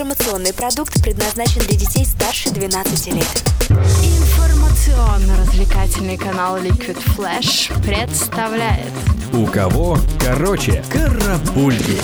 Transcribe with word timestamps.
Информационный 0.00 0.54
продукт 0.54 1.02
предназначен 1.02 1.60
для 1.60 1.76
детей 1.76 2.06
старше 2.06 2.48
12 2.48 3.08
лет. 3.08 3.44
Информационно-развлекательный 3.68 6.16
канал 6.16 6.56
Liquid 6.56 6.96
Flash 7.14 7.70
представляет 7.82 8.88
У 9.34 9.44
кого 9.44 9.98
короче 10.18 10.82
карапульки. 10.90 11.98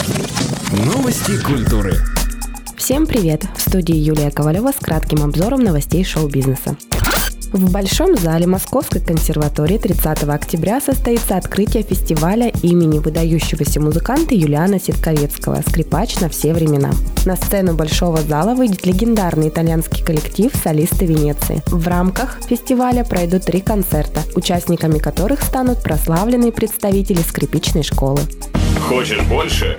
Новости 0.85 1.43
культуры. 1.43 1.95
Всем 2.77 3.07
привет! 3.07 3.47
В 3.57 3.63
студии 3.63 3.97
Юлия 3.97 4.31
Ковалева 4.31 4.73
с 4.73 4.77
кратким 4.77 5.25
обзором 5.25 5.65
новостей 5.65 6.05
шоу-бизнеса. 6.05 6.77
В 7.57 7.73
Большом 7.73 8.19
зале 8.19 8.47
Московской 8.47 9.01
консерватории 9.01 9.79
30 9.79 10.25
октября 10.25 10.79
состоится 10.79 11.39
открытие 11.39 11.85
фестиваля 11.85 12.53
имени 12.63 12.99
выдающегося 12.99 13.81
музыканта 13.81 14.35
Юлиана 14.35 14.79
Ситковецкого 14.79 15.63
«Скрипач 15.67 16.21
на 16.21 16.29
все 16.29 16.53
времена». 16.53 16.91
На 17.25 17.35
сцену 17.35 17.75
Большого 17.75 18.19
зала 18.21 18.55
выйдет 18.55 18.85
легендарный 18.85 19.49
итальянский 19.49 20.05
коллектив 20.05 20.53
«Солисты 20.63 21.07
Венеции». 21.07 21.63
В 21.69 21.89
рамках 21.89 22.43
фестиваля 22.47 23.05
пройдут 23.05 23.47
три 23.47 23.63
концерта, 23.63 24.21
участниками 24.35 24.99
которых 24.99 25.41
станут 25.43 25.83
прославленные 25.83 26.53
представители 26.53 27.23
скрипичной 27.23 27.85
школы. 27.85 28.21
Хочешь 28.87 29.23
больше? 29.23 29.79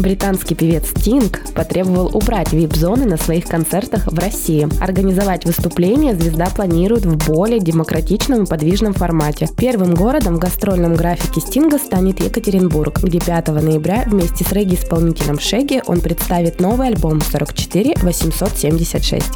Британский 0.00 0.54
певец 0.54 0.88
Стинг 0.96 1.40
потребовал 1.54 2.16
убрать 2.16 2.54
вип-зоны 2.54 3.04
на 3.04 3.18
своих 3.18 3.44
концертах 3.44 4.06
в 4.06 4.18
России. 4.18 4.66
Организовать 4.82 5.44
выступление 5.44 6.14
звезда 6.14 6.46
планирует 6.46 7.04
в 7.04 7.30
более 7.30 7.60
демократичном 7.60 8.44
и 8.44 8.46
подвижном 8.46 8.94
формате. 8.94 9.48
Первым 9.58 9.94
городом 9.94 10.36
в 10.36 10.38
гастрольном 10.38 10.94
графике 10.94 11.40
Стинга 11.40 11.78
станет 11.78 12.20
Екатеринбург, 12.20 13.02
где 13.02 13.20
5 13.20 13.48
ноября 13.48 14.04
вместе 14.06 14.42
с 14.42 14.52
регги-исполнителем 14.52 15.38
Шеги 15.38 15.82
он 15.86 16.00
представит 16.00 16.60
новый 16.60 16.88
альбом 16.88 17.20
44 17.20 17.96
876 18.02 19.26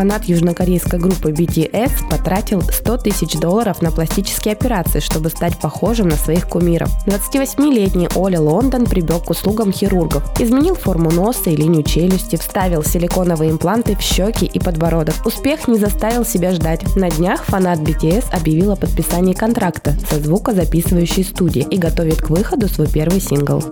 фанат 0.00 0.24
южнокорейской 0.24 0.98
группы 0.98 1.30
BTS 1.30 2.08
потратил 2.08 2.62
100 2.62 2.96
тысяч 2.96 3.34
долларов 3.38 3.82
на 3.82 3.90
пластические 3.90 4.52
операции, 4.52 4.98
чтобы 4.98 5.28
стать 5.28 5.58
похожим 5.58 6.08
на 6.08 6.16
своих 6.16 6.48
кумиров. 6.48 6.88
28-летний 7.06 8.08
Оля 8.14 8.40
Лондон 8.40 8.86
прибег 8.86 9.24
к 9.24 9.30
услугам 9.30 9.74
хирургов. 9.74 10.22
Изменил 10.40 10.74
форму 10.74 11.10
носа 11.10 11.50
и 11.50 11.56
линию 11.56 11.82
челюсти, 11.82 12.36
вставил 12.36 12.82
силиконовые 12.82 13.50
импланты 13.50 13.94
в 13.94 14.00
щеки 14.00 14.46
и 14.46 14.58
подбородок. 14.58 15.16
Успех 15.26 15.68
не 15.68 15.78
заставил 15.78 16.24
себя 16.24 16.52
ждать. 16.52 16.96
На 16.96 17.10
днях 17.10 17.44
фанат 17.44 17.80
BTS 17.80 18.32
объявил 18.32 18.72
о 18.72 18.76
подписании 18.76 19.34
контракта 19.34 19.92
со 20.08 20.18
звукозаписывающей 20.18 21.24
студией 21.24 21.66
и 21.68 21.76
готовит 21.76 22.22
к 22.22 22.30
выходу 22.30 22.68
свой 22.68 22.88
первый 22.88 23.20
сингл. 23.20 23.62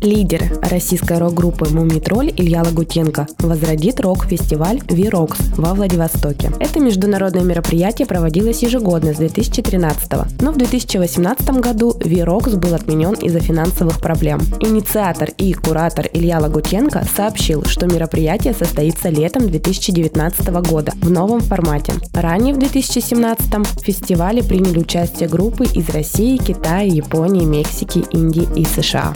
Лидер 0.00 0.58
российской 0.70 1.18
рок-группы 1.18 1.68
«Мумий 1.68 1.98
Тролль» 1.98 2.32
Илья 2.36 2.62
Лагутенко 2.62 3.26
возродит 3.38 4.00
рок-фестиваль 4.00 4.80
V-ROX 4.88 5.38
во 5.56 5.74
Владивостоке. 5.74 6.52
Это 6.60 6.80
международное 6.80 7.42
мероприятие 7.42 8.06
проводилось 8.06 8.62
ежегодно 8.62 9.14
с 9.14 9.16
2013 9.16 10.12
-го. 10.12 10.26
но 10.40 10.52
в 10.52 10.56
2018 10.56 11.60
году 11.60 11.96
V-ROX 12.04 12.52
был 12.52 12.74
отменен 12.74 13.14
из-за 13.14 13.40
финансовых 13.40 14.00
проблем. 14.00 14.40
Инициатор 14.60 15.30
и 15.38 15.52
куратор 15.52 16.08
Илья 16.12 16.38
Лагутенко 16.38 17.06
сообщил, 17.16 17.64
что 17.64 17.86
мероприятие 17.86 18.54
состоится 18.54 19.08
летом 19.08 19.46
2019 19.46 20.62
года 20.62 20.92
в 21.00 21.10
новом 21.10 21.40
формате. 21.40 21.92
Ранее 22.12 22.54
в 22.54 22.58
2017 22.58 23.46
в 23.54 23.84
фестивале 23.84 24.42
приняли 24.42 24.78
участие 24.78 25.28
группы 25.28 25.64
из 25.64 25.88
России, 25.90 26.36
Китая, 26.36 26.82
Японии, 26.82 27.44
Мексики, 27.44 28.04
Индии 28.12 28.46
и 28.56 28.64
США. 28.64 29.14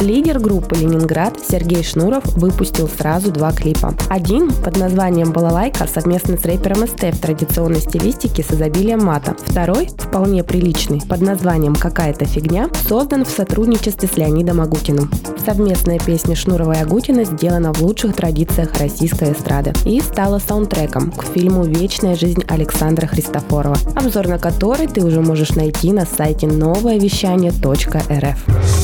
Лидер 0.00 0.38
группы 0.38 0.76
«Ленинград» 0.76 1.38
Сергей 1.48 1.82
Шнуров 1.82 2.24
выпустил 2.36 2.88
сразу 2.88 3.32
два 3.32 3.52
клипа. 3.52 3.94
Один 4.08 4.52
под 4.52 4.78
названием 4.78 5.32
«Балалайка» 5.32 5.86
совместно 5.86 6.36
с 6.36 6.44
рэпером 6.44 6.86
СТ 6.86 7.04
в 7.04 7.20
традиционной 7.20 7.80
стилистике 7.80 8.42
с 8.42 8.50
изобилием 8.50 9.04
мата. 9.04 9.34
Второй, 9.38 9.88
вполне 9.98 10.44
приличный, 10.44 11.02
под 11.08 11.22
названием 11.22 11.74
«Какая-то 11.74 12.26
фигня», 12.26 12.68
создан 12.88 13.24
в 13.24 13.30
сотрудничестве 13.30 14.08
с 14.08 14.16
Леонидом 14.16 14.60
Агутиным. 14.60 15.10
Совместная 15.44 15.98
песня 15.98 16.36
Шнурова 16.36 16.72
и 16.72 16.80
Агутина 16.80 17.24
сделана 17.24 17.72
в 17.72 17.82
лучших 17.82 18.14
традициях 18.14 18.78
российской 18.78 19.32
эстрады 19.32 19.72
и 19.86 20.00
стала 20.00 20.38
саундтреком 20.38 21.12
к 21.12 21.24
фильму 21.24 21.64
«Вечная 21.64 22.16
жизнь 22.16 22.42
Александра 22.48 23.06
Христофорова», 23.06 23.76
обзор 23.94 24.28
на 24.28 24.38
который 24.38 24.86
ты 24.86 25.02
уже 25.02 25.20
можешь 25.20 25.50
найти 25.50 25.92
на 25.92 26.06
сайте 26.06 26.46
новоевещание.рф. 26.46 28.83